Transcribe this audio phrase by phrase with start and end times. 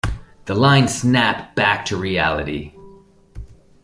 [0.45, 2.71] The line Snap back to reality.